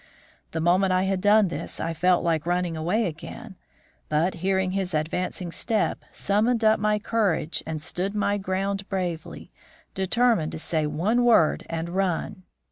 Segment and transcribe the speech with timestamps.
[0.49, 3.55] The moment I had done this I felt like running away again,
[4.09, 9.51] but hearing his advancing step, summoned up my courage and stood my ground bravely,
[9.93, 12.41] determined to say one word and run.